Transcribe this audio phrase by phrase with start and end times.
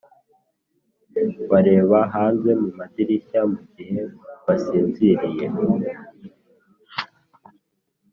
[1.51, 3.99] bareba hanze mu madirishya mugihe
[4.45, 5.45] basinziriye